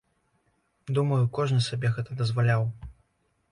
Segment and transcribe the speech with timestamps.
[0.99, 2.69] Думаю, кожны сабе гэта дазваляў.